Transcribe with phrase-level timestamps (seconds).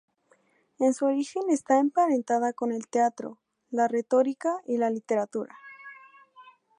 [0.79, 3.37] En su origen está emparentada con el teatro,
[3.69, 5.55] la retórica, y la literatura.